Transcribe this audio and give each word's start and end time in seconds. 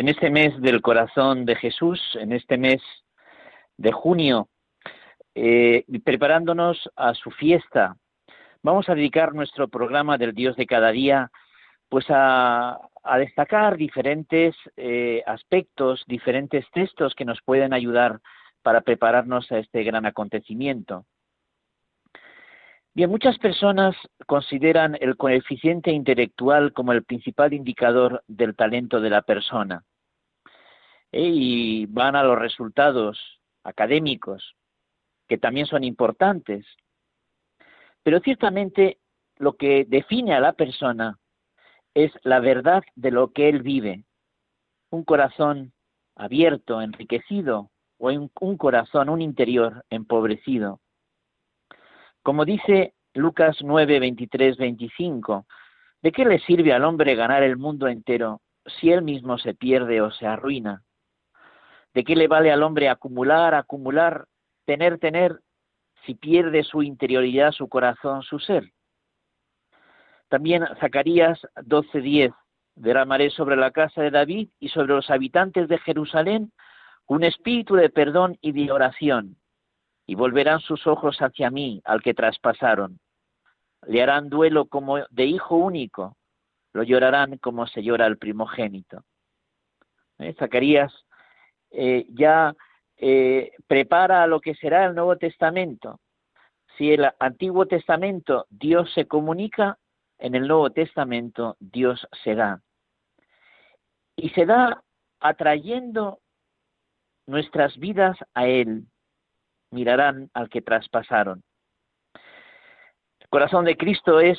En 0.00 0.08
este 0.08 0.30
mes 0.30 0.58
del 0.62 0.80
corazón 0.80 1.44
de 1.44 1.56
Jesús, 1.56 2.00
en 2.18 2.32
este 2.32 2.56
mes 2.56 2.80
de 3.76 3.92
junio, 3.92 4.48
eh, 5.34 5.84
preparándonos 6.02 6.88
a 6.96 7.12
su 7.12 7.30
fiesta, 7.30 7.98
vamos 8.62 8.88
a 8.88 8.94
dedicar 8.94 9.34
nuestro 9.34 9.68
programa 9.68 10.16
del 10.16 10.32
Dios 10.32 10.56
de 10.56 10.64
cada 10.64 10.90
día 10.90 11.30
pues 11.90 12.06
a, 12.08 12.80
destacar 13.18 13.76
diferentes 13.76 14.56
eh, 14.78 15.22
aspectos, 15.26 16.02
diferentes 16.06 16.64
textos 16.72 17.14
que 17.14 17.26
nos 17.26 17.42
pueden 17.42 17.74
ayudar 17.74 18.20
para 18.62 18.80
prepararnos 18.80 19.52
a 19.52 19.58
este 19.58 19.84
gran 19.84 20.06
acontecimiento. 20.06 21.04
Bien, 22.94 23.10
muchas 23.10 23.36
personas 23.36 23.94
consideran 24.26 24.96
el 24.98 25.18
coeficiente 25.18 25.90
intelectual 25.92 26.72
como 26.72 26.92
el 26.92 27.04
principal 27.04 27.52
indicador 27.52 28.24
del 28.28 28.56
talento 28.56 29.02
de 29.02 29.10
la 29.10 29.20
persona. 29.20 29.84
¿Eh? 31.12 31.30
y 31.32 31.86
van 31.86 32.16
a 32.16 32.22
los 32.22 32.38
resultados 32.38 33.18
académicos, 33.64 34.56
que 35.28 35.38
también 35.38 35.66
son 35.66 35.84
importantes. 35.84 36.66
Pero 38.02 38.20
ciertamente 38.20 38.98
lo 39.36 39.54
que 39.54 39.84
define 39.88 40.34
a 40.34 40.40
la 40.40 40.52
persona 40.52 41.18
es 41.94 42.12
la 42.22 42.40
verdad 42.40 42.82
de 42.94 43.10
lo 43.10 43.32
que 43.32 43.48
él 43.48 43.62
vive. 43.62 44.04
Un 44.90 45.04
corazón 45.04 45.72
abierto, 46.16 46.82
enriquecido, 46.82 47.70
o 47.98 48.08
un, 48.08 48.56
corazón, 48.56 49.08
un 49.08 49.20
interior 49.20 49.84
empobrecido. 49.90 50.80
Como 52.22 52.44
dice 52.44 52.94
Lucas 53.14 53.58
9, 53.62 54.00
23, 54.00 54.56
25, 54.56 55.46
¿de 56.02 56.12
qué 56.12 56.24
le 56.24 56.38
sirve 56.40 56.72
al 56.72 56.84
hombre 56.84 57.14
ganar 57.14 57.42
el 57.42 57.56
mundo 57.56 57.88
entero 57.88 58.40
si 58.66 58.90
él 58.90 59.02
mismo 59.02 59.38
se 59.38 59.54
pierde 59.54 60.00
o 60.00 60.10
se 60.10 60.26
arruina? 60.26 60.82
¿De 61.94 62.04
qué 62.04 62.14
le 62.14 62.28
vale 62.28 62.52
al 62.52 62.62
hombre 62.62 62.88
acumular, 62.88 63.54
acumular, 63.54 64.26
tener, 64.64 64.98
tener, 64.98 65.40
si 66.06 66.14
pierde 66.14 66.62
su 66.62 66.82
interioridad, 66.82 67.52
su 67.52 67.68
corazón, 67.68 68.22
su 68.22 68.38
ser? 68.38 68.70
También 70.28 70.64
Zacarías 70.78 71.40
12:10, 71.56 72.32
derramaré 72.76 73.30
sobre 73.30 73.56
la 73.56 73.72
casa 73.72 74.02
de 74.02 74.12
David 74.12 74.48
y 74.60 74.68
sobre 74.68 74.94
los 74.94 75.10
habitantes 75.10 75.68
de 75.68 75.78
Jerusalén 75.78 76.52
un 77.06 77.24
espíritu 77.24 77.74
de 77.74 77.90
perdón 77.90 78.38
y 78.40 78.52
de 78.52 78.70
oración, 78.70 79.36
y 80.06 80.14
volverán 80.14 80.60
sus 80.60 80.86
ojos 80.86 81.18
hacia 81.18 81.50
mí, 81.50 81.82
al 81.84 82.02
que 82.02 82.14
traspasaron. 82.14 83.00
Le 83.88 84.00
harán 84.00 84.28
duelo 84.28 84.66
como 84.66 84.98
de 85.10 85.24
hijo 85.24 85.56
único, 85.56 86.16
lo 86.72 86.84
llorarán 86.84 87.38
como 87.38 87.66
se 87.66 87.82
llora 87.82 88.06
al 88.06 88.16
primogénito. 88.16 89.02
¿Eh? 90.18 90.34
Zacarías 90.38 90.92
eh, 91.70 92.06
ya 92.10 92.54
eh, 92.96 93.52
prepara 93.66 94.26
lo 94.26 94.40
que 94.40 94.54
será 94.54 94.86
el 94.86 94.94
Nuevo 94.94 95.16
Testamento. 95.16 96.00
Si 96.76 96.92
el 96.92 97.08
Antiguo 97.18 97.66
Testamento 97.66 98.46
Dios 98.50 98.92
se 98.94 99.06
comunica, 99.06 99.78
en 100.18 100.34
el 100.34 100.46
Nuevo 100.46 100.70
Testamento 100.70 101.56
Dios 101.60 102.06
se 102.22 102.34
da. 102.34 102.60
Y 104.16 104.30
se 104.30 104.44
da 104.44 104.82
atrayendo 105.20 106.20
nuestras 107.26 107.78
vidas 107.78 108.18
a 108.34 108.46
Él. 108.46 108.84
Mirarán 109.70 110.30
al 110.34 110.50
que 110.50 110.62
traspasaron. 110.62 111.42
El 113.20 113.28
corazón 113.28 113.64
de 113.64 113.76
Cristo 113.76 114.20
es 114.20 114.38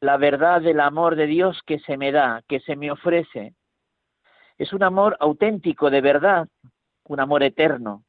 la 0.00 0.16
verdad 0.16 0.60
del 0.60 0.80
amor 0.80 1.14
de 1.14 1.26
Dios 1.26 1.60
que 1.64 1.78
se 1.78 1.96
me 1.96 2.10
da, 2.10 2.42
que 2.48 2.60
se 2.60 2.74
me 2.74 2.90
ofrece. 2.90 3.54
Es 4.58 4.72
un 4.72 4.82
amor 4.82 5.16
auténtico, 5.20 5.90
de 5.90 6.00
verdad, 6.00 6.48
un 7.12 7.20
amor 7.20 7.42
eterno, 7.42 8.04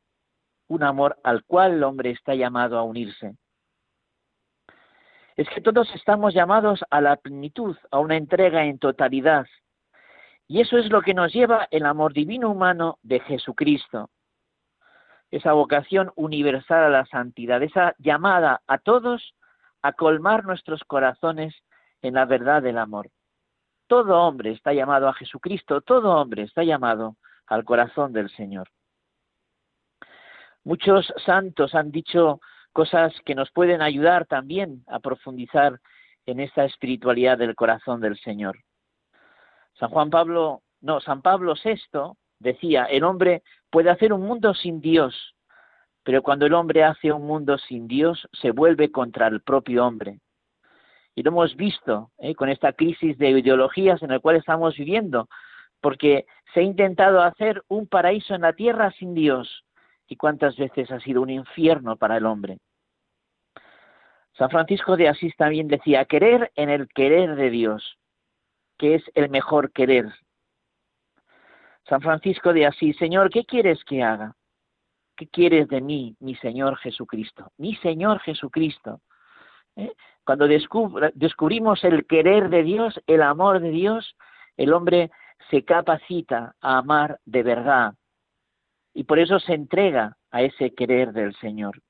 un 0.67 0.81
amor 0.83 1.19
al 1.23 1.43
cual 1.43 1.73
el 1.73 1.83
hombre 1.83 2.11
está 2.11 2.35
llamado 2.35 2.77
a 2.77 2.83
unirse. 2.83 3.35
Es 5.35 5.49
que 5.49 5.61
todos 5.61 5.93
estamos 5.93 6.33
llamados 6.33 6.85
a 6.89 7.01
la 7.01 7.17
plenitud, 7.17 7.75
a 7.91 7.99
una 7.99 8.15
entrega 8.15 8.63
en 8.63 8.79
totalidad. 8.79 9.45
Y 10.47 10.61
eso 10.61 10.77
es 10.77 10.89
lo 10.89 11.01
que 11.01 11.13
nos 11.13 11.33
lleva 11.33 11.67
el 11.71 11.85
amor 11.85 12.13
divino 12.13 12.49
humano 12.49 12.97
de 13.01 13.19
Jesucristo. 13.19 14.09
Esa 15.31 15.51
vocación 15.53 16.11
universal 16.15 16.83
a 16.83 16.89
la 16.89 17.05
santidad, 17.07 17.61
esa 17.61 17.95
llamada 17.97 18.61
a 18.67 18.77
todos 18.77 19.35
a 19.81 19.91
colmar 19.93 20.45
nuestros 20.45 20.81
corazones 20.85 21.53
en 22.01 22.13
la 22.13 22.25
verdad 22.25 22.61
del 22.61 22.77
amor. 22.77 23.09
Todo 23.87 24.21
hombre 24.21 24.51
está 24.51 24.71
llamado 24.73 25.09
a 25.09 25.13
Jesucristo, 25.13 25.81
todo 25.81 26.15
hombre 26.15 26.43
está 26.43 26.63
llamado 26.63 27.17
al 27.47 27.65
corazón 27.65 28.13
del 28.13 28.29
Señor. 28.29 28.69
Muchos 30.63 31.13
santos 31.25 31.75
han 31.75 31.91
dicho 31.91 32.39
cosas 32.71 33.13
que 33.25 33.35
nos 33.35 33.51
pueden 33.51 33.81
ayudar 33.81 34.25
también 34.25 34.83
a 34.87 34.99
profundizar 34.99 35.79
en 36.25 36.39
esta 36.39 36.63
espiritualidad 36.63 37.37
del 37.37 37.55
corazón 37.55 37.99
del 37.99 38.17
Señor. 38.19 38.59
San 39.73 39.89
Juan 39.89 40.09
Pablo, 40.09 40.61
no, 40.81 41.01
San 41.01 41.21
Pablo 41.21 41.53
VI 41.61 42.13
decía, 42.39 42.85
el 42.85 43.03
hombre 43.03 43.43
puede 43.69 43.89
hacer 43.89 44.13
un 44.13 44.21
mundo 44.21 44.53
sin 44.53 44.79
Dios, 44.79 45.35
pero 46.03 46.21
cuando 46.21 46.45
el 46.45 46.53
hombre 46.53 46.83
hace 46.83 47.11
un 47.11 47.25
mundo 47.25 47.57
sin 47.57 47.87
Dios, 47.87 48.27
se 48.31 48.51
vuelve 48.51 48.91
contra 48.91 49.27
el 49.27 49.41
propio 49.41 49.85
hombre. 49.85 50.19
Y 51.15 51.23
lo 51.23 51.31
hemos 51.31 51.55
visto 51.55 52.11
¿eh? 52.17 52.35
con 52.35 52.49
esta 52.49 52.73
crisis 52.73 53.17
de 53.17 53.29
ideologías 53.29 54.01
en 54.01 54.09
la 54.09 54.19
cual 54.19 54.37
estamos 54.37 54.75
viviendo, 54.75 55.27
porque 55.81 56.25
se 56.53 56.61
ha 56.61 56.63
intentado 56.63 57.21
hacer 57.21 57.63
un 57.67 57.87
paraíso 57.87 58.33
en 58.33 58.41
la 58.41 58.53
tierra 58.53 58.91
sin 58.91 59.13
Dios, 59.13 59.63
y 60.07 60.15
cuántas 60.15 60.57
veces 60.57 60.91
ha 60.91 60.99
sido 60.99 61.21
un 61.21 61.29
infierno 61.29 61.95
para 61.95 62.17
el 62.17 62.25
hombre. 62.25 62.59
San 64.37 64.49
Francisco 64.49 64.97
de 64.97 65.09
Asís 65.09 65.35
también 65.35 65.67
decía, 65.67 66.05
querer 66.05 66.51
en 66.55 66.69
el 66.69 66.87
querer 66.87 67.35
de 67.35 67.49
Dios, 67.49 67.97
que 68.77 68.95
es 68.95 69.03
el 69.13 69.29
mejor 69.29 69.71
querer. 69.71 70.11
San 71.87 72.01
Francisco 72.01 72.53
de 72.53 72.65
Asís, 72.65 72.97
Señor, 72.97 73.29
¿qué 73.29 73.45
quieres 73.45 73.83
que 73.83 74.01
haga? 74.01 74.35
¿Qué 75.15 75.27
quieres 75.27 75.67
de 75.67 75.81
mí, 75.81 76.15
mi 76.19 76.35
Señor 76.35 76.77
Jesucristo? 76.77 77.51
Mi 77.57 77.75
Señor 77.75 78.19
Jesucristo. 78.21 79.01
¿Eh? 79.75 79.93
Cuando 80.25 80.47
descubrimos 80.47 81.83
el 81.83 82.07
querer 82.07 82.49
de 82.49 82.63
Dios, 82.63 82.99
el 83.05 83.21
amor 83.21 83.59
de 83.59 83.69
Dios, 83.69 84.15
el 84.57 84.73
hombre 84.73 85.11
se 85.49 85.63
capacita 85.63 86.55
a 86.61 86.77
amar 86.77 87.19
de 87.25 87.43
verdad, 87.43 87.93
y 88.93 89.03
por 89.05 89.19
eso 89.19 89.39
se 89.39 89.53
entrega 89.53 90.17
a 90.31 90.41
ese 90.41 90.73
querer 90.73 91.13
del 91.13 91.35
Señor. 91.35 91.81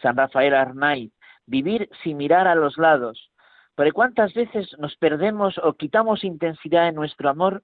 San 0.00 0.16
Rafael 0.16 0.54
Arnaiz, 0.54 1.12
vivir 1.46 1.88
sin 2.02 2.16
mirar 2.16 2.48
a 2.48 2.54
los 2.54 2.76
lados. 2.78 3.30
Pero 3.74 3.92
cuántas 3.92 4.34
veces 4.34 4.68
nos 4.78 4.96
perdemos 4.96 5.58
o 5.58 5.74
quitamos 5.74 6.24
intensidad 6.24 6.88
en 6.88 6.94
nuestro 6.94 7.30
amor 7.30 7.62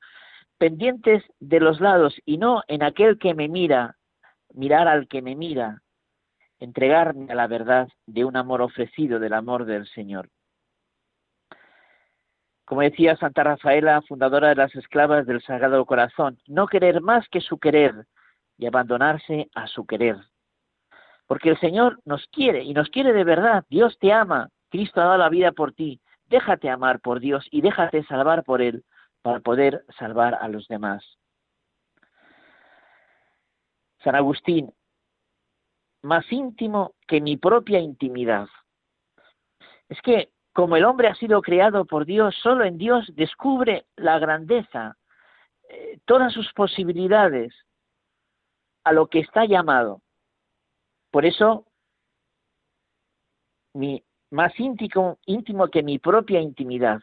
pendientes 0.56 1.22
de 1.38 1.60
los 1.60 1.80
lados 1.80 2.14
y 2.24 2.38
no 2.38 2.62
en 2.66 2.82
aquel 2.82 3.18
que 3.18 3.34
me 3.34 3.48
mira, 3.48 3.96
mirar 4.54 4.88
al 4.88 5.06
que 5.06 5.22
me 5.22 5.36
mira, 5.36 5.82
entregarme 6.58 7.30
a 7.30 7.34
la 7.34 7.46
verdad 7.46 7.88
de 8.06 8.24
un 8.24 8.36
amor 8.36 8.62
ofrecido, 8.62 9.20
del 9.20 9.34
amor 9.34 9.64
del 9.66 9.86
Señor. 9.88 10.30
Como 12.68 12.82
decía 12.82 13.16
Santa 13.16 13.44
Rafaela, 13.44 14.02
fundadora 14.02 14.48
de 14.48 14.56
las 14.56 14.74
esclavas 14.74 15.24
del 15.24 15.40
Sagrado 15.40 15.86
Corazón, 15.86 16.38
no 16.46 16.66
querer 16.66 17.00
más 17.00 17.26
que 17.30 17.40
su 17.40 17.58
querer 17.58 18.04
y 18.58 18.66
abandonarse 18.66 19.48
a 19.54 19.66
su 19.68 19.86
querer. 19.86 20.18
Porque 21.26 21.48
el 21.48 21.58
Señor 21.60 21.98
nos 22.04 22.26
quiere 22.26 22.62
y 22.64 22.74
nos 22.74 22.90
quiere 22.90 23.14
de 23.14 23.24
verdad. 23.24 23.64
Dios 23.70 23.96
te 23.98 24.12
ama. 24.12 24.50
Cristo 24.68 25.00
ha 25.00 25.04
dado 25.04 25.16
la 25.16 25.30
vida 25.30 25.52
por 25.52 25.72
ti. 25.72 26.02
Déjate 26.26 26.68
amar 26.68 27.00
por 27.00 27.20
Dios 27.20 27.48
y 27.50 27.62
déjate 27.62 28.04
salvar 28.04 28.44
por 28.44 28.60
Él 28.60 28.84
para 29.22 29.40
poder 29.40 29.86
salvar 29.98 30.34
a 30.34 30.46
los 30.48 30.68
demás. 30.68 31.02
San 34.04 34.14
Agustín, 34.14 34.70
más 36.02 36.30
íntimo 36.30 36.92
que 37.06 37.22
mi 37.22 37.38
propia 37.38 37.80
intimidad. 37.80 38.46
Es 39.88 40.02
que 40.02 40.28
como 40.58 40.74
el 40.74 40.84
hombre 40.84 41.06
ha 41.06 41.14
sido 41.14 41.40
creado 41.40 41.84
por 41.84 42.04
Dios, 42.04 42.34
solo 42.42 42.64
en 42.64 42.78
Dios 42.78 43.08
descubre 43.14 43.86
la 43.94 44.18
grandeza, 44.18 44.96
eh, 45.68 46.00
todas 46.04 46.32
sus 46.32 46.52
posibilidades, 46.52 47.54
a 48.82 48.92
lo 48.92 49.06
que 49.06 49.20
está 49.20 49.44
llamado. 49.44 50.02
Por 51.12 51.26
eso, 51.26 51.64
mi 53.72 54.02
más 54.32 54.58
íntimo, 54.58 55.20
íntimo 55.26 55.68
que 55.68 55.84
mi 55.84 56.00
propia 56.00 56.40
intimidad, 56.40 57.02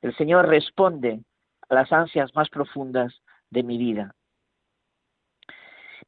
el 0.00 0.16
Señor 0.16 0.48
responde 0.48 1.20
a 1.68 1.74
las 1.74 1.92
ansias 1.92 2.34
más 2.34 2.48
profundas 2.48 3.12
de 3.50 3.64
mi 3.64 3.76
vida. 3.76 4.14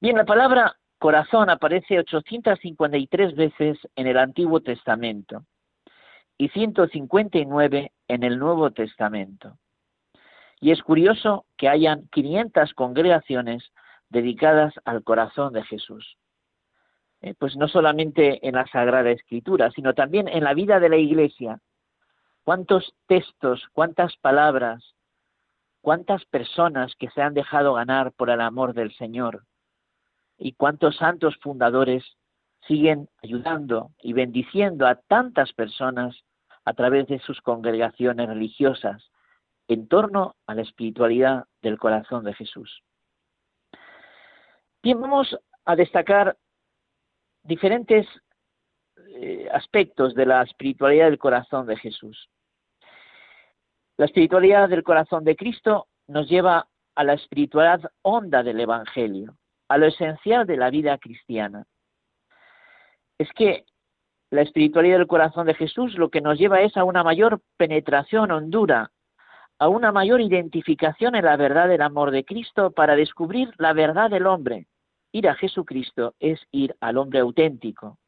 Bien, 0.00 0.16
la 0.16 0.24
palabra 0.24 0.78
corazón 0.98 1.50
aparece 1.50 1.98
853 1.98 3.36
veces 3.36 3.78
en 3.96 4.06
el 4.06 4.16
Antiguo 4.16 4.62
Testamento 4.62 5.44
y 6.40 6.48
159 6.48 7.92
en 8.08 8.22
el 8.22 8.38
Nuevo 8.38 8.70
Testamento. 8.70 9.58
Y 10.58 10.70
es 10.70 10.82
curioso 10.82 11.44
que 11.58 11.68
hayan 11.68 12.08
500 12.12 12.72
congregaciones 12.72 13.62
dedicadas 14.08 14.72
al 14.86 15.04
corazón 15.04 15.52
de 15.52 15.62
Jesús. 15.64 16.16
Eh, 17.20 17.34
pues 17.38 17.58
no 17.58 17.68
solamente 17.68 18.48
en 18.48 18.54
la 18.54 18.66
Sagrada 18.68 19.10
Escritura, 19.10 19.70
sino 19.72 19.92
también 19.92 20.28
en 20.28 20.44
la 20.44 20.54
vida 20.54 20.80
de 20.80 20.88
la 20.88 20.96
Iglesia. 20.96 21.60
¿Cuántos 22.42 22.94
textos, 23.06 23.62
cuántas 23.74 24.16
palabras, 24.16 24.94
cuántas 25.82 26.24
personas 26.24 26.94
que 26.98 27.10
se 27.10 27.20
han 27.20 27.34
dejado 27.34 27.74
ganar 27.74 28.12
por 28.12 28.30
el 28.30 28.40
amor 28.40 28.72
del 28.72 28.94
Señor? 28.94 29.44
Y 30.38 30.52
cuántos 30.52 30.96
santos 30.96 31.36
fundadores 31.42 32.02
siguen 32.66 33.10
ayudando 33.22 33.90
y 34.02 34.14
bendiciendo 34.14 34.86
a 34.86 34.94
tantas 34.94 35.52
personas 35.52 36.24
a 36.70 36.72
través 36.72 37.08
de 37.08 37.18
sus 37.18 37.40
congregaciones 37.40 38.28
religiosas 38.28 39.10
en 39.66 39.88
torno 39.88 40.36
a 40.46 40.54
la 40.54 40.62
espiritualidad 40.62 41.46
del 41.62 41.80
corazón 41.80 42.22
de 42.24 42.32
Jesús. 42.32 42.84
Bien, 44.80 45.00
vamos 45.00 45.36
a 45.64 45.74
destacar 45.74 46.36
diferentes 47.42 48.06
eh, 49.08 49.48
aspectos 49.52 50.14
de 50.14 50.26
la 50.26 50.42
espiritualidad 50.42 51.06
del 51.06 51.18
corazón 51.18 51.66
de 51.66 51.76
Jesús. 51.76 52.30
La 53.96 54.06
espiritualidad 54.06 54.68
del 54.68 54.84
corazón 54.84 55.24
de 55.24 55.34
Cristo 55.34 55.88
nos 56.06 56.28
lleva 56.28 56.68
a 56.94 57.02
la 57.02 57.14
espiritualidad 57.14 57.90
honda 58.02 58.44
del 58.44 58.60
Evangelio, 58.60 59.36
a 59.68 59.76
lo 59.76 59.86
esencial 59.86 60.46
de 60.46 60.56
la 60.56 60.70
vida 60.70 60.96
cristiana. 60.98 61.66
Es 63.18 63.28
que 63.32 63.64
la 64.30 64.42
espiritualidad 64.42 64.98
del 64.98 65.08
corazón 65.08 65.46
de 65.46 65.54
Jesús 65.54 65.94
lo 65.98 66.08
que 66.08 66.20
nos 66.20 66.38
lleva 66.38 66.60
es 66.60 66.76
a 66.76 66.84
una 66.84 67.02
mayor 67.02 67.40
penetración 67.56 68.30
hondura, 68.30 68.92
a 69.58 69.68
una 69.68 69.92
mayor 69.92 70.20
identificación 70.20 71.16
en 71.16 71.24
la 71.24 71.36
verdad 71.36 71.68
del 71.68 71.82
amor 71.82 72.12
de 72.12 72.24
Cristo 72.24 72.70
para 72.70 72.96
descubrir 72.96 73.50
la 73.58 73.72
verdad 73.72 74.08
del 74.08 74.26
hombre. 74.26 74.66
Ir 75.12 75.28
a 75.28 75.34
Jesucristo 75.34 76.14
es 76.20 76.40
ir 76.52 76.76
al 76.80 76.96
hombre 76.96 77.18
auténtico. 77.18 77.98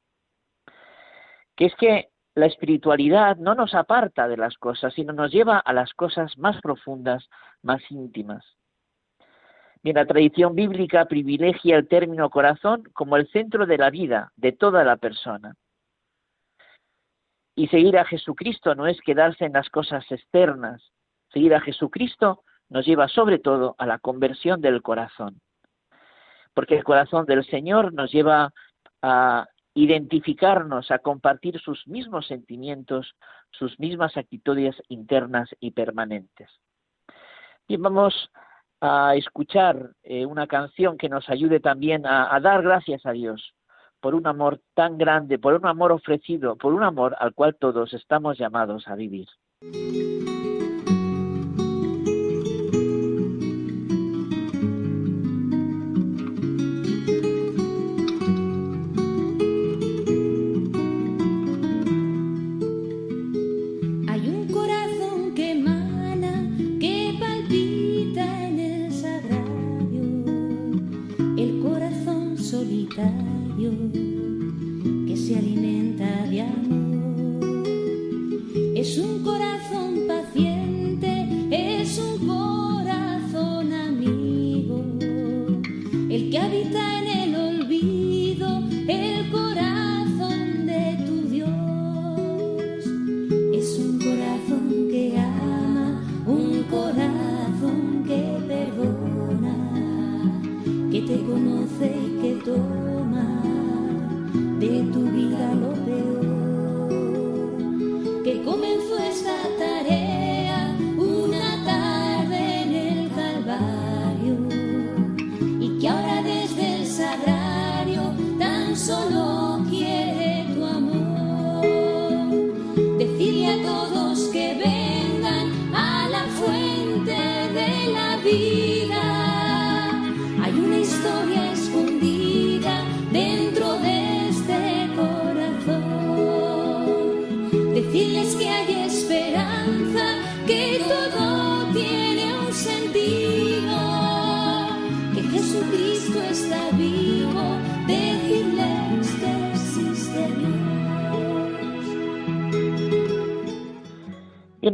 Que 1.57 1.67
es 1.67 1.75
que 1.75 2.09
la 2.35 2.47
espiritualidad 2.47 3.37
no 3.37 3.55
nos 3.55 3.75
aparta 3.75 4.29
de 4.29 4.37
las 4.37 4.57
cosas, 4.57 4.95
sino 4.95 5.13
nos 5.13 5.33
lleva 5.33 5.59
a 5.59 5.73
las 5.73 5.93
cosas 5.93 6.39
más 6.39 6.61
profundas, 6.63 7.29
más 7.63 7.83
íntimas. 7.91 8.45
Bien, 9.83 9.97
la 9.97 10.07
tradición 10.07 10.55
bíblica 10.55 11.07
privilegia 11.07 11.77
el 11.77 11.89
término 11.89 12.31
corazón 12.31 12.85
como 12.93 13.17
el 13.17 13.29
centro 13.29 13.67
de 13.67 13.77
la 13.77 13.91
vida 13.91 14.33
de 14.37 14.53
toda 14.53 14.85
la 14.85 14.97
persona. 14.97 15.57
Y 17.55 17.69
seguir 17.69 17.99
a 17.99 18.05
Jesucristo 18.05 18.75
no 18.75 18.87
es 18.87 19.01
quedarse 19.01 19.45
en 19.45 19.53
las 19.53 19.69
cosas 19.69 20.05
externas. 20.11 20.83
Seguir 21.33 21.55
a 21.55 21.61
Jesucristo 21.61 22.45
nos 22.69 22.87
lleva 22.87 23.09
sobre 23.09 23.39
todo 23.39 23.75
a 23.79 23.87
la 23.87 23.99
conversión 23.99 24.61
del 24.61 24.81
corazón. 24.83 25.41
Porque 26.55 26.77
el 26.77 26.85
corazón 26.85 27.27
del 27.27 27.45
Señor 27.45 27.93
nos 27.93 28.11
lleva 28.11 28.53
a 29.03 29.47
identificarnos, 29.75 30.91
a 30.91 30.99
compartir 30.99 31.59
sus 31.61 31.87
mismos 31.87 32.27
sentimientos, 32.27 33.15
sus 33.51 33.79
mismas 33.79 34.17
actitudes 34.17 34.77
internas 34.89 35.49
y 35.61 35.71
permanentes. 35.71 36.51
Bien, 37.69 37.83
vamos 37.83 38.31
a 38.81 39.15
escuchar 39.15 39.93
eh, 40.03 40.27
una 40.27 40.47
canción 40.47 40.99
que 40.99 41.09
nos 41.09 41.29
ayude 41.29 41.61
también 41.61 42.07
a 42.07 42.39
dar 42.41 42.63
gracias 42.63 43.07
a 43.07 43.13
Dios 43.13 43.55
por 44.03 44.15
un 44.17 44.27
amor 44.27 44.61
tan 44.75 44.99
grande, 44.99 45.39
por 45.39 45.55
un 45.55 45.65
amor 45.65 45.93
ofrecido, 45.93 46.57
por 46.57 46.75
un 46.75 46.83
amor 46.83 47.17
al 47.19 47.33
cual 47.33 47.57
todos 47.59 47.95
estamos 47.95 48.37
llamados 48.37 48.89
a 48.89 48.97
vivir. 48.97 49.29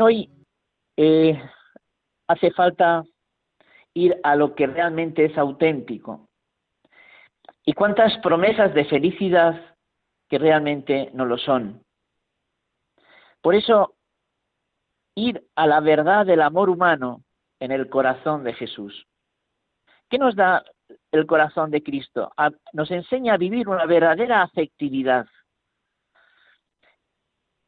Hoy 0.03 0.31
eh, 0.97 1.41
hace 2.27 2.51
falta 2.53 3.05
ir 3.95 4.19
a 4.23 4.37
lo 4.37 4.55
que 4.55 4.67
realmente 4.67 5.25
es 5.25 5.37
auténtico. 5.37 6.29
Y 7.65 7.73
cuántas 7.73 8.17
promesas 8.19 8.73
de 8.75 8.85
felicidad 8.85 9.77
que 10.29 10.39
realmente 10.39 11.11
no 11.15 11.25
lo 11.25 11.39
son. 11.39 11.83
Por 13.41 13.55
eso, 13.55 13.95
ir 15.15 15.45
a 15.55 15.67
la 15.67 15.81
verdad 15.81 16.27
del 16.27 16.43
amor 16.43 16.71
humano 16.71 17.23
en 17.61 17.73
el 17.73 17.89
corazón 17.89 18.45
de 18.45 18.55
Jesús. 18.55 19.07
¿Qué 20.09 20.19
nos 20.19 20.37
da 20.37 20.65
el 21.13 21.27
corazón 21.27 21.71
de 21.71 21.83
Cristo? 21.83 22.33
nos 22.73 22.91
enseña 22.91 23.35
a 23.35 23.39
vivir 23.39 23.69
una 23.69 23.85
verdadera 23.87 24.43
afectividad. 24.43 25.27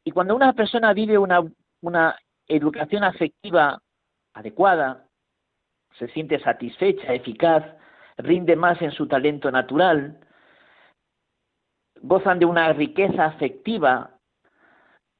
Y 0.03 0.11
cuando 0.11 0.35
una 0.35 0.53
persona 0.53 0.93
vive 0.93 1.17
una 1.17 1.43
una 1.81 2.15
educación 2.47 3.03
afectiva 3.03 3.81
adecuada, 4.33 5.05
se 5.97 6.07
siente 6.09 6.39
satisfecha, 6.39 7.13
eficaz, 7.13 7.63
rinde 8.17 8.55
más 8.55 8.81
en 8.81 8.91
su 8.91 9.07
talento 9.07 9.51
natural, 9.51 10.19
gozan 12.01 12.39
de 12.39 12.45
una 12.45 12.71
riqueza 12.73 13.25
afectiva, 13.25 14.17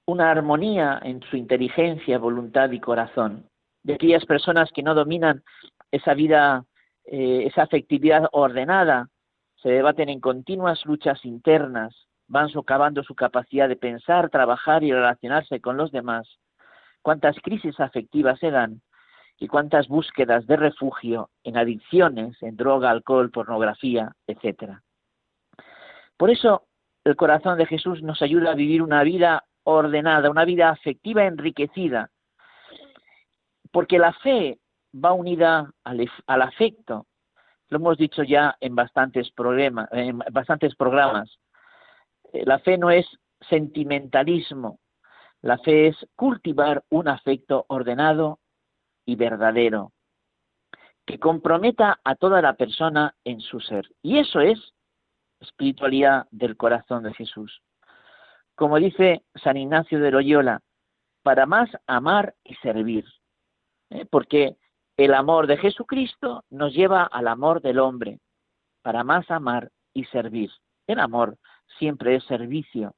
una 0.05 0.31
armonía 0.31 0.99
en 1.03 1.21
su 1.23 1.37
inteligencia, 1.37 2.17
voluntad 2.17 2.71
y 2.71 2.79
corazón. 2.79 3.47
De 3.83 3.95
aquellas 3.95 4.25
personas 4.25 4.69
que 4.73 4.83
no 4.83 4.93
dominan 4.93 5.43
esa 5.91 6.13
vida, 6.13 6.65
eh, 7.05 7.43
esa 7.45 7.63
afectividad 7.63 8.27
ordenada, 8.31 9.09
se 9.61 9.69
debaten 9.69 10.09
en 10.09 10.19
continuas 10.19 10.85
luchas 10.85 11.23
internas, 11.23 12.07
van 12.27 12.49
socavando 12.49 13.03
su 13.03 13.13
capacidad 13.13 13.67
de 13.67 13.75
pensar, 13.75 14.29
trabajar 14.29 14.83
y 14.83 14.91
relacionarse 14.91 15.59
con 15.59 15.77
los 15.77 15.91
demás. 15.91 16.27
Cuántas 17.01 17.35
crisis 17.41 17.79
afectivas 17.79 18.39
se 18.39 18.51
dan 18.51 18.81
y 19.39 19.47
cuántas 19.47 19.87
búsquedas 19.87 20.45
de 20.45 20.55
refugio 20.55 21.29
en 21.43 21.57
adicciones, 21.57 22.41
en 22.43 22.55
droga, 22.55 22.91
alcohol, 22.91 23.31
pornografía, 23.31 24.15
etcétera. 24.27 24.83
Por 26.15 26.29
eso 26.29 26.67
el 27.03 27.15
corazón 27.15 27.57
de 27.57 27.65
Jesús 27.65 28.03
nos 28.03 28.21
ayuda 28.21 28.51
a 28.51 28.55
vivir 28.55 28.83
una 28.83 29.01
vida 29.03 29.43
ordenada, 29.63 30.29
una 30.29 30.45
vida 30.45 30.69
afectiva 30.69 31.25
enriquecida, 31.25 32.11
porque 33.71 33.97
la 33.97 34.13
fe 34.13 34.59
va 34.93 35.13
unida 35.13 35.71
al, 35.83 36.07
al 36.27 36.41
afecto. 36.41 37.07
Lo 37.69 37.77
hemos 37.77 37.97
dicho 37.97 38.21
ya 38.21 38.55
en 38.59 38.75
bastantes, 38.75 39.31
en 39.91 40.19
bastantes 40.31 40.75
programas. 40.75 41.39
Eh, 42.33 42.43
la 42.45 42.59
fe 42.59 42.77
no 42.77 42.91
es 42.91 43.07
sentimentalismo, 43.49 44.79
la 45.41 45.57
fe 45.57 45.87
es 45.87 45.97
cultivar 46.15 46.83
un 46.89 47.07
afecto 47.07 47.65
ordenado 47.67 48.39
y 49.05 49.15
verdadero, 49.15 49.91
que 51.05 51.19
comprometa 51.19 51.99
a 52.03 52.15
toda 52.15 52.41
la 52.41 52.53
persona 52.53 53.15
en 53.23 53.41
su 53.41 53.59
ser. 53.59 53.89
Y 54.01 54.19
eso 54.19 54.39
es 54.39 54.59
espiritualidad 55.39 56.27
del 56.31 56.55
corazón 56.57 57.03
de 57.03 57.13
Jesús. 57.13 57.61
Como 58.55 58.77
dice 58.77 59.23
San 59.35 59.57
Ignacio 59.57 59.99
de 59.99 60.11
Loyola, 60.11 60.61
para 61.23 61.45
más 61.45 61.69
amar 61.87 62.35
y 62.43 62.55
servir. 62.55 63.05
¿eh? 63.89 64.05
Porque 64.05 64.57
el 64.97 65.13
amor 65.13 65.47
de 65.47 65.57
Jesucristo 65.57 66.43
nos 66.49 66.73
lleva 66.73 67.03
al 67.03 67.27
amor 67.27 67.61
del 67.61 67.79
hombre, 67.79 68.19
para 68.83 69.03
más 69.03 69.29
amar 69.31 69.71
y 69.93 70.05
servir. 70.05 70.51
El 70.87 70.99
amor 70.99 71.37
siempre 71.79 72.15
es 72.15 72.23
servicio. 72.25 72.93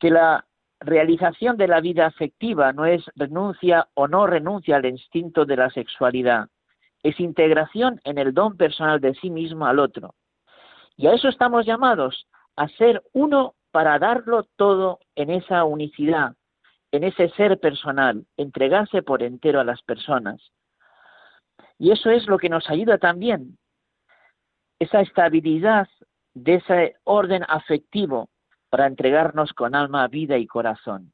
Que 0.00 0.10
la 0.10 0.44
realización 0.80 1.56
de 1.56 1.68
la 1.68 1.80
vida 1.80 2.06
afectiva 2.06 2.72
no 2.72 2.86
es 2.86 3.04
renuncia 3.14 3.88
o 3.94 4.08
no 4.08 4.26
renuncia 4.26 4.76
al 4.76 4.86
instinto 4.86 5.44
de 5.44 5.56
la 5.56 5.70
sexualidad, 5.70 6.48
es 7.02 7.20
integración 7.20 8.00
en 8.04 8.18
el 8.18 8.34
don 8.34 8.56
personal 8.56 9.00
de 9.00 9.14
sí 9.14 9.30
mismo 9.30 9.66
al 9.66 9.78
otro. 9.78 10.14
Y 10.96 11.06
a 11.06 11.12
eso 11.12 11.28
estamos 11.28 11.66
llamados, 11.66 12.26
a 12.56 12.68
ser 12.68 13.02
uno 13.12 13.54
para 13.70 13.98
darlo 13.98 14.46
todo 14.56 14.98
en 15.14 15.30
esa 15.30 15.64
unicidad, 15.64 16.34
en 16.92 17.04
ese 17.04 17.28
ser 17.30 17.60
personal, 17.60 18.26
entregarse 18.36 19.02
por 19.02 19.22
entero 19.22 19.60
a 19.60 19.64
las 19.64 19.82
personas. 19.82 20.50
Y 21.78 21.92
eso 21.92 22.10
es 22.10 22.26
lo 22.26 22.38
que 22.38 22.48
nos 22.48 22.68
ayuda 22.68 22.98
también, 22.98 23.56
esa 24.78 25.02
estabilidad 25.02 25.88
de 26.34 26.54
ese 26.54 26.96
orden 27.04 27.44
afectivo 27.48 28.29
para 28.70 28.86
entregarnos 28.86 29.52
con 29.52 29.74
alma, 29.74 30.06
vida 30.08 30.38
y 30.38 30.46
corazón. 30.46 31.12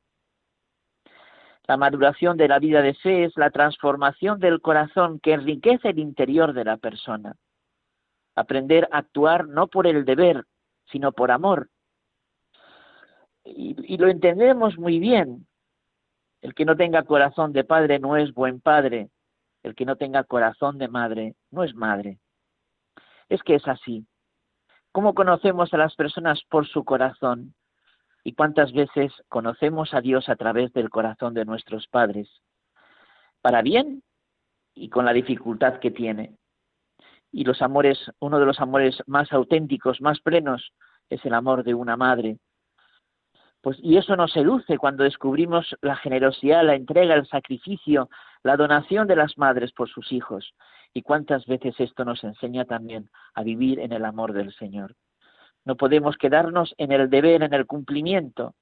La 1.66 1.76
maduración 1.76 2.36
de 2.36 2.46
la 2.46 2.60
vida 2.60 2.80
de 2.80 2.94
fe 2.94 3.24
es 3.24 3.36
la 3.36 3.50
transformación 3.50 4.38
del 4.38 4.60
corazón 4.60 5.18
que 5.18 5.32
enriquece 5.32 5.88
el 5.88 5.98
interior 5.98 6.52
de 6.52 6.64
la 6.64 6.76
persona. 6.76 7.34
Aprender 8.36 8.88
a 8.92 8.98
actuar 8.98 9.48
no 9.48 9.66
por 9.66 9.86
el 9.86 10.04
deber, 10.04 10.44
sino 10.92 11.10
por 11.10 11.32
amor. 11.32 11.70
Y, 13.44 13.74
y 13.94 13.96
lo 13.96 14.08
entendemos 14.08 14.78
muy 14.78 15.00
bien. 15.00 15.46
El 16.42 16.54
que 16.54 16.64
no 16.64 16.76
tenga 16.76 17.02
corazón 17.02 17.52
de 17.52 17.64
padre 17.64 17.98
no 17.98 18.16
es 18.16 18.32
buen 18.32 18.60
padre. 18.60 19.08
El 19.62 19.74
que 19.74 19.86
no 19.86 19.96
tenga 19.96 20.22
corazón 20.22 20.78
de 20.78 20.86
madre 20.86 21.34
no 21.50 21.64
es 21.64 21.74
madre. 21.74 22.18
Es 23.28 23.42
que 23.42 23.56
es 23.56 23.66
así. 23.66 24.06
¿Cómo 24.96 25.12
conocemos 25.14 25.74
a 25.74 25.76
las 25.76 25.94
personas 25.94 26.42
por 26.48 26.66
su 26.66 26.82
corazón? 26.82 27.54
¿Y 28.24 28.32
cuántas 28.32 28.72
veces 28.72 29.12
conocemos 29.28 29.92
a 29.92 30.00
Dios 30.00 30.30
a 30.30 30.36
través 30.36 30.72
del 30.72 30.88
corazón 30.88 31.34
de 31.34 31.44
nuestros 31.44 31.86
padres? 31.86 32.30
Para 33.42 33.60
bien 33.60 34.02
y 34.74 34.88
con 34.88 35.04
la 35.04 35.12
dificultad 35.12 35.80
que 35.80 35.90
tiene. 35.90 36.38
Y 37.30 37.44
los 37.44 37.60
amores, 37.60 38.10
uno 38.20 38.38
de 38.38 38.46
los 38.46 38.58
amores 38.58 39.02
más 39.06 39.30
auténticos, 39.34 40.00
más 40.00 40.18
plenos, 40.20 40.72
es 41.10 41.22
el 41.26 41.34
amor 41.34 41.62
de 41.62 41.74
una 41.74 41.98
madre. 41.98 42.38
Pues, 43.60 43.76
y 43.82 43.98
eso 43.98 44.16
nos 44.16 44.32
seduce 44.32 44.78
cuando 44.78 45.04
descubrimos 45.04 45.76
la 45.82 45.96
generosidad, 45.96 46.64
la 46.64 46.74
entrega, 46.74 47.16
el 47.16 47.26
sacrificio, 47.26 48.08
la 48.42 48.56
donación 48.56 49.06
de 49.08 49.16
las 49.16 49.36
madres 49.36 49.72
por 49.72 49.90
sus 49.90 50.10
hijos. 50.10 50.54
Y 50.92 51.02
cuántas 51.02 51.46
veces 51.46 51.74
esto 51.78 52.04
nos 52.04 52.22
enseña 52.24 52.64
también 52.64 53.10
a 53.34 53.42
vivir 53.42 53.80
en 53.80 53.92
el 53.92 54.04
amor 54.04 54.32
del 54.32 54.52
Señor. 54.54 54.94
No 55.64 55.76
podemos 55.76 56.16
quedarnos 56.16 56.74
en 56.78 56.92
el 56.92 57.10
deber, 57.10 57.42
en 57.42 57.52
el 57.52 57.66
cumplimiento. 57.66 58.54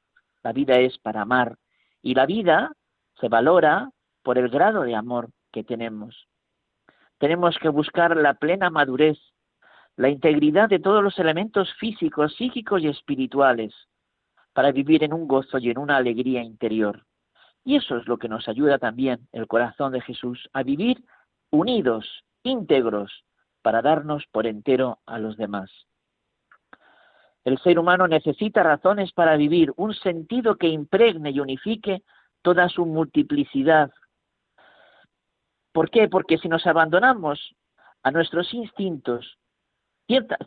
La 0.42 0.52
vida 0.52 0.78
es 0.78 0.98
para 0.98 1.22
amar. 1.22 1.56
Y 2.02 2.14
la 2.14 2.26
vida 2.26 2.72
se 3.20 3.28
valora 3.28 3.90
por 4.22 4.38
el 4.38 4.48
grado 4.48 4.82
de 4.82 4.94
amor 4.94 5.30
que 5.52 5.64
tenemos. 5.64 6.26
Tenemos 7.18 7.56
que 7.58 7.68
buscar 7.68 8.16
la 8.16 8.34
plena 8.34 8.70
madurez, 8.70 9.18
la 9.96 10.08
integridad 10.08 10.68
de 10.68 10.80
todos 10.80 11.02
los 11.02 11.18
elementos 11.18 11.72
físicos, 11.74 12.34
psíquicos 12.34 12.82
y 12.82 12.88
espirituales 12.88 13.74
para 14.54 14.72
vivir 14.72 15.04
en 15.04 15.12
un 15.12 15.28
gozo 15.28 15.58
y 15.58 15.68
en 15.68 15.78
una 15.78 15.96
alegría 15.96 16.42
interior. 16.42 17.04
Y 17.64 17.76
eso 17.76 17.96
es 17.96 18.06
lo 18.06 18.18
que 18.18 18.28
nos 18.28 18.48
ayuda 18.48 18.78
también 18.78 19.28
el 19.32 19.46
corazón 19.46 19.92
de 19.92 20.00
Jesús 20.00 20.48
a 20.52 20.62
vivir 20.62 21.04
unidos, 21.54 22.24
íntegros, 22.42 23.24
para 23.62 23.80
darnos 23.80 24.24
por 24.30 24.46
entero 24.46 24.98
a 25.06 25.18
los 25.18 25.36
demás. 25.36 25.70
El 27.44 27.58
ser 27.58 27.78
humano 27.78 28.08
necesita 28.08 28.62
razones 28.62 29.12
para 29.12 29.36
vivir, 29.36 29.72
un 29.76 29.94
sentido 29.94 30.56
que 30.56 30.68
impregne 30.68 31.30
y 31.30 31.40
unifique 31.40 32.02
toda 32.42 32.68
su 32.68 32.84
multiplicidad. 32.86 33.92
¿Por 35.72 35.90
qué? 35.90 36.08
Porque 36.08 36.38
si 36.38 36.48
nos 36.48 36.66
abandonamos 36.66 37.54
a 38.02 38.10
nuestros 38.10 38.52
instintos, 38.52 39.38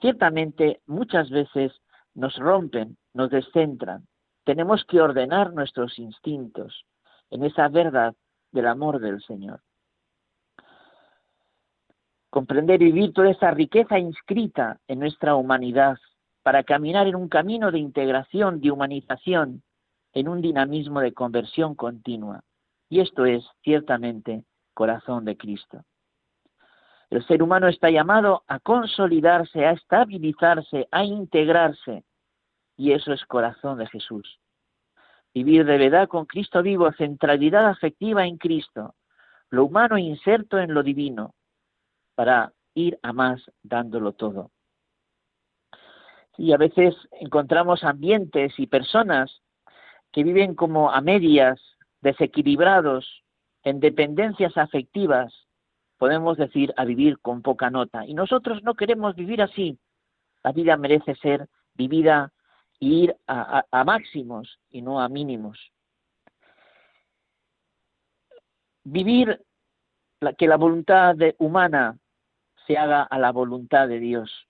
ciertamente 0.01 0.81
muchas 0.85 1.29
veces 1.29 1.71
nos 2.13 2.35
rompen, 2.37 2.97
nos 3.13 3.29
descentran. 3.29 4.07
Tenemos 4.43 4.85
que 4.85 5.01
ordenar 5.01 5.53
nuestros 5.53 5.97
instintos 5.99 6.85
en 7.29 7.43
esa 7.43 7.67
verdad 7.67 8.13
del 8.51 8.67
amor 8.67 8.99
del 8.99 9.21
Señor 9.23 9.61
comprender 12.37 12.83
y 12.83 12.91
vivir 12.91 13.13
toda 13.13 13.31
esa 13.31 13.49
riqueza 13.49 13.97
inscrita 13.97 14.79
en 14.87 14.99
nuestra 14.99 15.33
humanidad 15.33 15.97
para 16.43 16.61
caminar 16.61 17.07
en 17.07 17.15
un 17.15 17.29
camino 17.29 17.71
de 17.71 17.79
integración, 17.79 18.61
de 18.61 18.69
humanización, 18.69 19.63
en 20.13 20.27
un 20.27 20.39
dinamismo 20.39 20.99
de 20.99 21.13
conversión 21.13 21.73
continua. 21.73 22.43
Y 22.89 22.99
esto 22.99 23.25
es 23.25 23.43
ciertamente 23.63 24.43
corazón 24.75 25.25
de 25.25 25.35
Cristo. 25.35 25.83
El 27.09 27.25
ser 27.25 27.41
humano 27.41 27.69
está 27.69 27.89
llamado 27.89 28.43
a 28.47 28.59
consolidarse, 28.59 29.65
a 29.65 29.71
estabilizarse, 29.71 30.87
a 30.91 31.03
integrarse. 31.05 32.03
Y 32.75 32.91
eso 32.91 33.13
es 33.13 33.25
corazón 33.25 33.79
de 33.79 33.87
Jesús. 33.87 34.39
Vivir 35.33 35.65
de 35.65 35.79
verdad 35.79 36.07
con 36.07 36.27
Cristo 36.27 36.61
vivo, 36.61 36.91
centralidad 36.91 37.65
afectiva 37.65 38.27
en 38.27 38.37
Cristo, 38.37 38.93
lo 39.49 39.65
humano 39.65 39.97
inserto 39.97 40.59
en 40.59 40.75
lo 40.75 40.83
divino, 40.83 41.33
para 42.17 42.51
ir 42.73 42.97
a 43.03 43.13
más 43.13 43.39
dándolo 43.61 44.13
todo. 44.13 44.49
Y 46.35 46.51
a 46.51 46.57
veces 46.57 46.95
encontramos 47.11 47.83
ambientes 47.83 48.53
y 48.57 48.65
personas 48.65 49.43
que 50.11 50.23
viven 50.23 50.55
como 50.55 50.89
a 50.91 50.99
medias, 50.99 51.61
desequilibrados, 52.01 53.23
en 53.61 53.79
dependencias 53.79 54.57
afectivas, 54.57 55.31
podemos 55.99 56.37
decir, 56.37 56.73
a 56.75 56.85
vivir 56.85 57.19
con 57.19 57.43
poca 57.43 57.69
nota. 57.69 58.03
Y 58.03 58.15
nosotros 58.15 58.63
no 58.63 58.73
queremos 58.73 59.15
vivir 59.15 59.43
así. 59.43 59.77
La 60.43 60.53
vida 60.53 60.75
merece 60.75 61.13
ser 61.17 61.47
vivida 61.75 62.33
y 62.79 63.03
ir 63.03 63.15
a, 63.27 63.83
máximos 63.85 64.57
y 64.71 64.81
no 64.81 65.01
a 65.01 65.07
mínimos. 65.07 65.59
Vivir 68.83 69.39
que 70.35 70.47
la 70.47 70.57
voluntad 70.57 71.15
humana 71.37 71.95
se 72.67 72.77
haga 72.77 73.03
a 73.03 73.17
la 73.17 73.31
voluntad 73.31 73.87
de 73.87 73.99
Dios. 73.99 74.47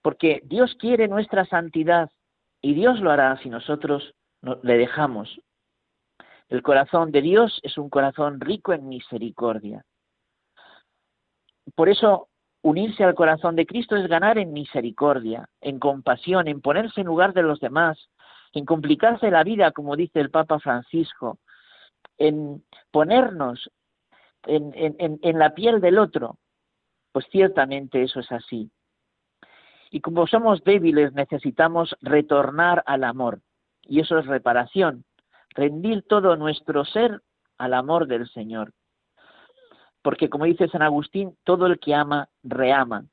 Porque 0.00 0.40
Dios 0.44 0.74
quiere 0.78 1.08
nuestra 1.08 1.44
santidad 1.44 2.10
y 2.60 2.74
Dios 2.74 3.00
lo 3.00 3.10
hará 3.10 3.36
si 3.42 3.50
nosotros 3.50 4.14
le 4.62 4.78
dejamos. 4.78 5.40
El 6.48 6.62
corazón 6.62 7.12
de 7.12 7.22
Dios 7.22 7.60
es 7.62 7.76
un 7.78 7.90
corazón 7.90 8.40
rico 8.40 8.72
en 8.72 8.88
misericordia. 8.88 9.84
Por 11.74 11.88
eso, 11.88 12.28
unirse 12.62 13.04
al 13.04 13.14
corazón 13.14 13.56
de 13.56 13.66
Cristo 13.66 13.96
es 13.96 14.06
ganar 14.08 14.38
en 14.38 14.52
misericordia, 14.52 15.48
en 15.60 15.78
compasión, 15.78 16.48
en 16.48 16.60
ponerse 16.60 17.00
en 17.00 17.06
lugar 17.06 17.32
de 17.32 17.42
los 17.42 17.60
demás, 17.60 17.98
en 18.52 18.64
complicarse 18.64 19.30
la 19.30 19.44
vida, 19.44 19.72
como 19.72 19.96
dice 19.96 20.20
el 20.20 20.30
Papa 20.30 20.58
Francisco, 20.58 21.38
en 22.18 22.62
ponernos 22.90 23.70
en, 24.44 25.38
la 25.38 25.54
piel 25.54 25.80
del 25.80 25.98
otro, 25.98 26.36
pues 27.12 27.26
ciertamente 27.30 28.02
eso 28.02 28.20
es 28.20 28.32
así. 28.32 28.70
Y 29.90 30.00
como 30.00 30.26
somos 30.26 30.64
débiles, 30.64 31.12
necesitamos 31.12 31.94
retornar 32.00 32.82
al 32.86 33.04
amor. 33.04 33.40
Y 33.82 34.00
eso 34.00 34.18
es 34.18 34.26
reparación, 34.26 35.04
rendir 35.50 36.02
todo 36.08 36.36
nuestro 36.36 36.84
ser 36.84 37.20
al 37.58 37.74
amor 37.74 38.06
del 38.06 38.28
Señor. 38.30 38.72
Porque 40.00 40.30
como 40.30 40.46
dice 40.46 40.68
San 40.68 40.82
Agustín, 40.82 41.36
todo 41.44 41.66
el 41.66 41.78
que 41.78 41.94
ama, 41.94 42.28
reama. 42.42 43.04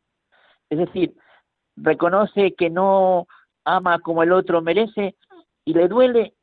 Es 0.69 0.79
decir, 0.79 1.15
reconoce 1.75 2.53
que 2.55 2.69
no 2.69 3.27
ama 3.65 3.99
como 3.99 4.23
el 4.23 4.31
otro 4.31 4.61
merece 4.61 5.15
y 5.65 5.73
le 5.73 5.87
duele 5.87 6.33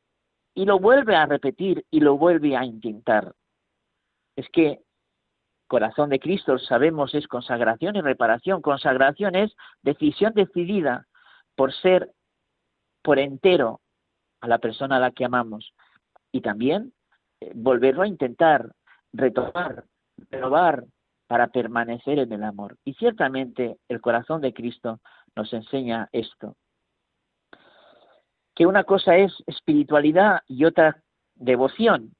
y 0.55 0.65
lo 0.65 0.79
vuelve 0.79 1.17
a 1.17 1.27
repetir 1.27 1.85
y 1.91 2.01
lo 2.01 2.17
vuelve 2.17 2.57
a 2.57 2.65
intentar. 2.65 3.35
Es 4.37 4.49
que 4.51 4.81
corazón 5.67 6.11
de 6.11 6.19
Cristo, 6.19 6.59
sabemos, 6.59 7.15
es 7.15 7.27
consagración 7.27 7.97
y 7.97 8.01
reparación. 8.01 8.63
Consagración 8.63 9.35
es 9.35 9.55
decisión 9.83 10.33
decidida 10.35 11.07
por 11.55 11.73
ser 11.73 12.11
por 13.03 13.19
entero 13.19 13.81
a 14.41 14.49
la 14.49 14.59
persona 14.59 14.97
a 14.97 15.01
la 15.01 15.11
que 15.11 15.25
amamos. 15.25 15.73
Y 16.33 16.41
también 16.41 16.93
eh, 17.41 17.53
volverlo 17.55 18.03
a 18.03 18.09
intentar, 18.09 18.73
retomar, 19.13 19.85
renovar 20.31 20.85
para 21.27 21.49
permanecer 21.49 22.19
en 22.19 22.33
el 22.33 22.45
amor. 22.45 22.77
Y 22.85 22.95
ciertamente 22.95 23.79
el 23.89 24.01
corazón 24.01 24.41
de 24.41 24.53
Cristo 24.53 25.01
nos 25.35 25.53
enseña 25.53 26.09
esto. 26.13 26.57
Que 28.55 28.67
una 28.67 28.85
cosa 28.85 29.17
es 29.17 29.33
espiritualidad 29.47 30.41
y 30.47 30.65
otra 30.65 31.03
devoción. 31.35 32.15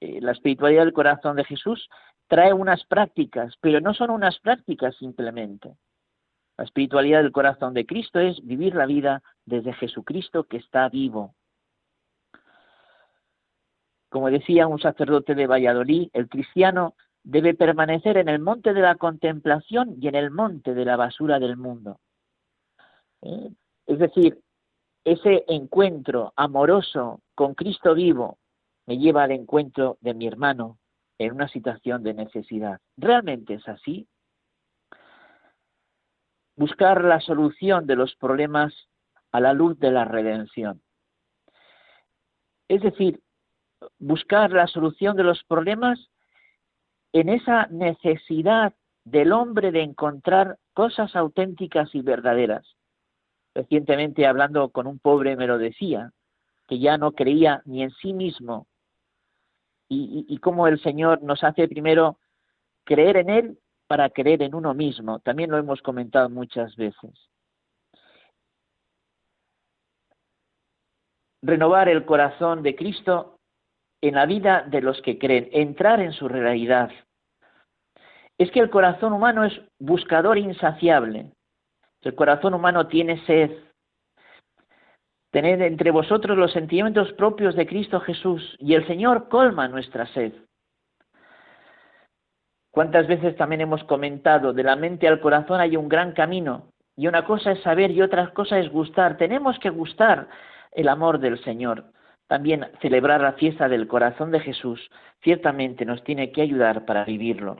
Eh, 0.00 0.20
la 0.20 0.32
espiritualidad 0.32 0.84
del 0.84 0.92
corazón 0.92 1.36
de 1.36 1.44
Jesús 1.44 1.88
trae 2.32 2.54
unas 2.54 2.82
prácticas, 2.86 3.58
pero 3.60 3.82
no 3.82 3.92
son 3.92 4.08
unas 4.08 4.38
prácticas 4.38 4.96
simplemente. 4.96 5.76
La 6.56 6.64
espiritualidad 6.64 7.22
del 7.22 7.30
corazón 7.30 7.74
de 7.74 7.84
Cristo 7.84 8.20
es 8.20 8.42
vivir 8.42 8.74
la 8.74 8.86
vida 8.86 9.22
desde 9.44 9.74
Jesucristo 9.74 10.44
que 10.44 10.56
está 10.56 10.88
vivo. 10.88 11.34
Como 14.08 14.30
decía 14.30 14.66
un 14.66 14.78
sacerdote 14.78 15.34
de 15.34 15.46
Valladolid, 15.46 16.08
el 16.14 16.30
cristiano 16.30 16.94
debe 17.22 17.52
permanecer 17.52 18.16
en 18.16 18.30
el 18.30 18.38
monte 18.38 18.72
de 18.72 18.80
la 18.80 18.94
contemplación 18.94 19.96
y 20.00 20.08
en 20.08 20.14
el 20.14 20.30
monte 20.30 20.72
de 20.72 20.86
la 20.86 20.96
basura 20.96 21.38
del 21.38 21.58
mundo. 21.58 22.00
¿Eh? 23.20 23.50
Es 23.86 23.98
decir, 23.98 24.40
ese 25.04 25.44
encuentro 25.48 26.32
amoroso 26.36 27.20
con 27.34 27.52
Cristo 27.52 27.94
vivo 27.94 28.38
me 28.86 28.96
lleva 28.96 29.24
al 29.24 29.32
encuentro 29.32 29.98
de 30.00 30.14
mi 30.14 30.26
hermano 30.26 30.78
en 31.18 31.32
una 31.32 31.48
situación 31.48 32.02
de 32.02 32.14
necesidad. 32.14 32.80
¿Realmente 32.96 33.54
es 33.54 33.68
así? 33.68 34.06
Buscar 36.56 37.04
la 37.04 37.20
solución 37.20 37.86
de 37.86 37.96
los 37.96 38.14
problemas 38.16 38.74
a 39.30 39.40
la 39.40 39.52
luz 39.52 39.78
de 39.78 39.90
la 39.90 40.04
redención. 40.04 40.82
Es 42.68 42.82
decir, 42.82 43.20
buscar 43.98 44.52
la 44.52 44.66
solución 44.66 45.16
de 45.16 45.24
los 45.24 45.42
problemas 45.44 46.10
en 47.12 47.28
esa 47.28 47.66
necesidad 47.66 48.74
del 49.04 49.32
hombre 49.32 49.72
de 49.72 49.82
encontrar 49.82 50.58
cosas 50.72 51.14
auténticas 51.16 51.94
y 51.94 52.02
verdaderas. 52.02 52.76
Recientemente 53.54 54.26
hablando 54.26 54.70
con 54.70 54.86
un 54.86 54.98
pobre 54.98 55.36
me 55.36 55.46
lo 55.46 55.58
decía, 55.58 56.12
que 56.68 56.78
ya 56.78 56.96
no 56.96 57.12
creía 57.12 57.62
ni 57.64 57.82
en 57.82 57.90
sí 57.90 58.12
mismo 58.12 58.66
y, 59.92 60.38
cómo 60.38 60.66
el 60.66 60.80
Señor 60.80 61.22
nos 61.22 61.44
hace 61.44 61.68
primero 61.68 62.18
creer 62.84 63.18
en 63.18 63.30
Él 63.30 63.58
para 63.86 64.10
creer 64.10 64.42
en 64.42 64.54
uno 64.54 64.74
mismo. 64.74 65.18
También 65.20 65.50
lo 65.50 65.58
hemos 65.58 65.82
comentado 65.82 66.30
muchas 66.30 66.74
veces. 66.76 67.10
Renovar 71.42 71.88
el 71.88 72.04
corazón 72.04 72.62
de 72.62 72.74
Cristo 72.76 73.38
en 74.00 74.14
la 74.14 74.26
vida 74.26 74.62
de 74.62 74.80
los 74.80 75.00
que 75.02 75.18
creen, 75.18 75.48
entrar 75.52 76.00
en 76.00 76.12
su 76.12 76.28
realidad. 76.28 76.90
Es 78.38 78.50
que 78.50 78.60
el 78.60 78.70
corazón 78.70 79.12
humano 79.12 79.44
es 79.44 79.52
buscador 79.78 80.38
insaciable. 80.38 81.32
El 82.00 82.14
corazón 82.14 82.54
humano 82.54 82.88
tiene 82.88 83.24
sed, 83.26 83.50
Tened 85.32 85.62
entre 85.62 85.90
vosotros 85.90 86.36
los 86.36 86.52
sentimientos 86.52 87.10
propios 87.14 87.56
de 87.56 87.66
Cristo 87.66 88.00
Jesús 88.00 88.54
y 88.58 88.74
el 88.74 88.86
Señor 88.86 89.30
colma 89.30 89.66
nuestra 89.66 90.06
sed. 90.08 90.34
¿Cuántas 92.70 93.06
veces 93.06 93.34
también 93.36 93.62
hemos 93.62 93.82
comentado, 93.84 94.52
de 94.52 94.62
la 94.62 94.76
mente 94.76 95.08
al 95.08 95.20
corazón 95.20 95.58
hay 95.58 95.74
un 95.74 95.88
gran 95.88 96.12
camino? 96.12 96.68
Y 96.96 97.06
una 97.06 97.24
cosa 97.24 97.52
es 97.52 97.62
saber 97.62 97.90
y 97.90 98.02
otra 98.02 98.30
cosa 98.34 98.58
es 98.58 98.70
gustar. 98.70 99.16
Tenemos 99.16 99.58
que 99.58 99.70
gustar 99.70 100.28
el 100.70 100.88
amor 100.88 101.18
del 101.18 101.42
Señor. 101.42 101.84
También 102.28 102.70
celebrar 102.82 103.22
la 103.22 103.32
fiesta 103.32 103.70
del 103.70 103.88
corazón 103.88 104.32
de 104.32 104.40
Jesús 104.40 104.90
ciertamente 105.22 105.86
nos 105.86 106.04
tiene 106.04 106.30
que 106.30 106.42
ayudar 106.42 106.84
para 106.84 107.04
vivirlo. 107.04 107.56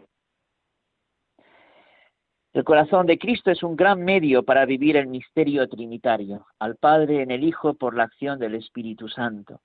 El 2.53 2.65
corazón 2.65 3.07
de 3.07 3.19
Cristo 3.19 3.51
es 3.51 3.63
un 3.63 3.77
gran 3.77 4.05
medio 4.05 4.43
para 4.43 4.67
vivir 4.67 4.99
el 4.99 5.07
misterio 5.07 5.67
trinitario, 5.71 6.47
al 6.59 6.77
Padre 6.77 7.23
en 7.23 7.31
el 7.31 7.45
Hijo 7.45 7.73
por 7.73 7.97
la 7.97 8.05
acción 8.05 8.39
del 8.39 8.55
Espíritu 8.55 9.09
Santo. 9.09 9.63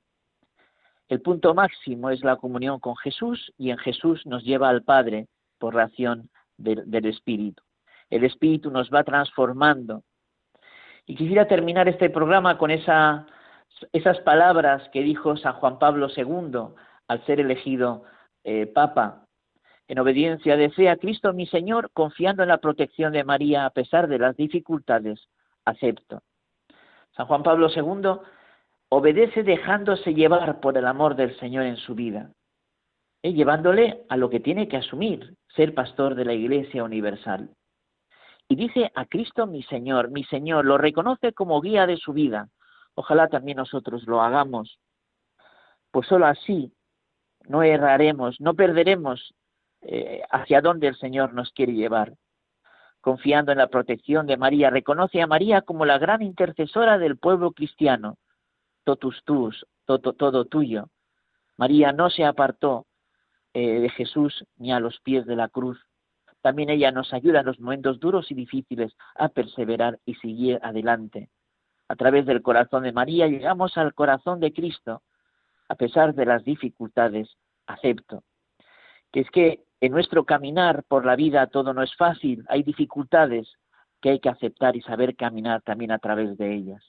El 1.10 1.21
punto 1.21 1.54
máximo 1.54 2.12
es 2.12 2.23
la 2.23 2.38
comunión 2.38 2.80
con 2.80 2.95
Jesús 2.95 3.52
y 3.58 3.71
en 3.71 3.78
Jesús 3.78 4.26
nos 4.26 4.43
lleva 4.45 4.69
al 4.69 4.84
Padre 4.84 5.28
por 5.60 5.76
la 5.76 5.84
acción 5.84 6.30
del, 6.56 7.06
Espíritu. 7.06 7.62
El 8.10 8.23
Espíritu 8.23 8.71
nos 8.71 8.89
va 8.89 9.04
transformando. 9.04 10.04
Y 11.06 11.15
quisiera 11.15 11.45
terminar 11.45 11.89
este 11.89 12.10
programa 12.10 12.58
con 12.58 12.71
esa, 12.71 13.28
esas 13.91 14.19
palabras 14.21 14.88
que 14.93 15.02
dijo 15.02 15.36
San 15.36 15.54
Juan 15.56 15.78
Pablo 15.78 16.08
II 16.15 16.73
al 17.10 17.26
ser 17.26 17.41
elegido 17.41 18.04
eh, 18.45 18.65
Papa 18.65 19.27
en 19.88 20.00
obediencia 20.00 20.58
de 20.58 20.69
fe 20.69 20.89
a 20.89 20.97
Cristo 20.97 21.34
mi 21.34 21.47
Señor, 21.47 21.89
confiando 21.93 22.43
en 22.43 22.50
la 22.50 22.58
protección 22.58 23.13
de 23.13 23.23
María 23.23 23.65
a 23.65 23.69
pesar 23.69 24.08
de 24.08 24.19
las 24.19 24.36
dificultades, 24.36 25.28
acepto. 25.65 26.21
San 27.15 27.26
Juan 27.28 27.43
Pablo 27.43 27.69
II 27.73 28.19
obedece 28.89 29.43
dejándose 29.43 30.13
llevar 30.13 30.60
por 30.60 30.78
el 30.78 30.86
amor 30.86 31.15
del 31.15 31.38
Señor 31.39 31.65
en 31.65 31.78
su 31.78 31.95
vida, 31.95 32.32
y 33.21 33.34
llevándole 33.34 34.04
a 34.10 34.17
lo 34.17 34.30
que 34.30 34.39
tiene 34.39 34.67
que 34.67 34.78
asumir, 34.78 35.36
ser 35.56 35.73
pastor 35.73 36.15
de 36.15 36.26
la 36.26 36.34
Iglesia 36.34 36.84
Universal. 36.84 37.50
Y 38.50 38.56
dice 38.56 38.91
a 38.95 39.06
Cristo 39.06 39.47
mi 39.47 39.63
Señor, 39.63 40.10
mi 40.12 40.23
Señor, 40.26 40.65
lo 40.65 40.78
reconoce 40.78 41.34
como 41.34 41.60
guía 41.62 41.86
de 41.86 41.97
su 41.97 42.13
vida. 42.13 42.50
Ojalá 42.95 43.28
también 43.28 43.58
nosotros 43.58 44.08
lo 44.08 44.21
hagamos. 44.21 44.80
Pues 45.91 46.08
solo 46.08 46.28
así 46.28 46.71
no 47.47 47.63
erraremos, 47.63 48.39
no 48.39 48.54
perderemos 48.54 49.34
eh, 49.89 50.21
hacia 50.30 50.60
dónde 50.60 50.88
el 50.88 50.97
Señor 50.97 51.34
nos 51.34 51.54
quiere 51.54 51.73
llevar. 51.73 52.13
Confiando 53.00 53.54
en 53.54 53.58
la 53.58 53.67
protección 53.67 54.28
de 54.28 54.36
María, 54.36 54.69
reconoce 54.69 55.21
a 55.21 55.28
María 55.28 55.62
como 55.62 55.86
la 55.86 55.97
gran 55.97 56.21
intercesora 56.21 56.97
del 56.97 57.17
pueblo 57.17 57.54
cristiano. 57.54 58.17
Totus 58.84 59.23
tus, 59.23 59.65
todo, 59.86 60.12
todo 60.12 60.43
tuyo. 60.43 60.89
María 61.56 61.93
no 61.93 62.10
se 62.10 62.26
apartó 62.26 62.86
eh, 63.54 63.80
de 63.80 63.89
Jesús 63.89 64.45
ni 64.58 64.73
a 64.73 64.82
los 64.82 65.00
pies 65.00 65.26
de 65.26 65.38
la 65.38 65.47
cruz. 65.47 65.80
También 66.41 66.69
ella 66.69 66.91
nos 66.91 67.13
ayuda 67.13 67.39
en 67.39 67.45
los 67.45 67.60
momentos 67.62 68.02
duros 68.02 68.30
y 68.30 68.36
difíciles 68.36 68.93
a 69.15 69.30
perseverar 69.30 70.00
y 70.06 70.15
seguir 70.15 70.60
adelante. 70.63 71.30
A 71.88 71.95
través 71.95 72.26
del 72.26 72.41
corazón 72.41 72.84
de 72.84 72.91
María 72.91 73.28
llegamos 73.28 73.78
al 73.78 73.93
corazón 73.93 74.41
de 74.41 74.52
Cristo. 74.52 75.02
A 75.69 75.76
pesar 75.76 76.13
de 76.13 76.26
las 76.26 76.43
dificultades, 76.43 77.38
acepto. 77.67 78.23
Que 79.13 79.21
es 79.21 79.32
que 79.32 79.67
en 79.82 79.92
nuestro 79.92 80.26
caminar 80.26 80.84
por 80.88 81.06
la 81.06 81.16
vida 81.16 81.48
todo 81.48 81.74
no 81.74 81.84
es 81.84 81.96
fácil, 81.96 82.46
hay 82.50 82.63
dificultades 82.63 83.48
que 84.02 84.10
hay 84.10 84.20
que 84.20 84.30
aceptar 84.30 84.76
y 84.76 84.82
saber 84.82 85.16
caminar 85.16 85.62
también 85.62 85.92
a 85.92 86.00
través 86.00 86.38
de 86.38 86.54
ellas. 86.54 86.84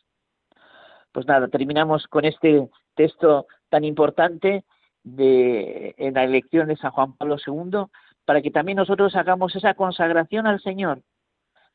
Pues 1.12 1.26
nada, 1.26 1.48
terminamos 1.48 2.06
con 2.06 2.24
este 2.24 2.68
texto 2.94 3.46
tan 3.70 3.84
importante 3.84 4.64
de, 5.02 5.94
en 5.96 6.14
la 6.14 6.24
elección 6.24 6.68
de 6.68 6.76
San 6.76 6.90
Juan 6.90 7.14
Pablo 7.14 7.36
II 7.44 7.86
para 8.24 8.42
que 8.42 8.50
también 8.50 8.76
nosotros 8.76 9.16
hagamos 9.16 9.56
esa 9.56 9.74
consagración 9.74 10.46
al 10.46 10.60
Señor. 10.60 11.02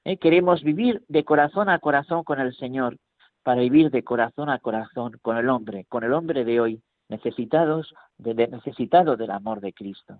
¿eh? 0.06 0.17
Queremos 0.17 0.62
vivir 0.63 1.04
de 1.08 1.23
corazón 1.23 1.69
a 1.69 1.80
corazón 1.80 2.23
con 2.23 2.39
el 2.39 2.56
Señor, 2.56 2.97
para 3.41 3.62
vivir 3.62 3.91
de 3.91 4.04
corazón 4.04 4.49
a 4.49 4.60
corazón 4.60 5.17
con 5.21 5.38
el 5.38 5.49
hombre, 5.49 5.86
con 5.89 6.04
el 6.04 6.13
hombre 6.13 6.45
de 6.45 6.60
hoy, 6.60 6.82
necesitados 7.10 7.93
de, 8.17 8.36
necesitado 8.47 9.17
del 9.17 9.32
amor 9.32 9.62
de 9.62 9.73
Cristo. 9.73 10.19